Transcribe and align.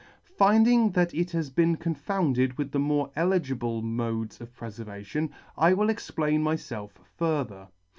Finding 0.35 0.93
that 0.93 1.13
it 1.13 1.29
has 1.29 1.51
been 1.51 1.75
confounded 1.77 2.57
with 2.57 2.71
the 2.71 2.79
more 2.79 3.11
eligible 3.15 3.83
m6des 3.83 4.37
v 4.39 4.43
of 4.43 4.55
prefervation, 4.55 5.29
I 5.55 5.73
will 5.75 5.91
explain 5.91 6.41
myfelf 6.41 6.93
further. 7.19 7.67